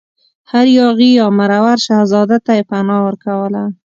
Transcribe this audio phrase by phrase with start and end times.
[0.51, 3.63] هر یاغي یا مرور شهزاده ته یې پناه ورکوله.